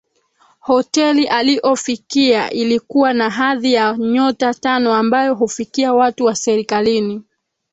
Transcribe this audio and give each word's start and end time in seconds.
Hoteli 0.59 1.27
aliofikia 1.29 2.49
ilikua 2.51 3.13
na 3.13 3.29
hadhi 3.29 3.73
ya 3.73 3.97
nyota 3.97 4.53
tano 4.53 4.93
ambayo 4.93 5.35
hufikia 5.35 5.93
watu 5.93 6.25
wa 6.25 6.35
serikalini 6.35 7.23